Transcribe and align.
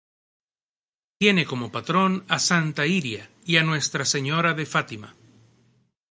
Tiene 1.21 1.43
como 1.51 1.71
patrón 1.71 2.25
a 2.35 2.39
Santa 2.39 2.87
Iria 2.87 3.29
y 3.45 3.57
a 3.57 3.63
Nuestra 3.63 4.03
Señora 4.03 4.55
de 4.55 4.65
Fátima. 4.65 5.13